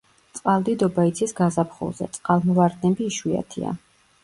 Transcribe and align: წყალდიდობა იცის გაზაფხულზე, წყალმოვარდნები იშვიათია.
წყალდიდობა 0.37 1.05
იცის 1.09 1.35
გაზაფხულზე, 1.41 2.09
წყალმოვარდნები 2.17 3.09
იშვიათია. 3.13 3.79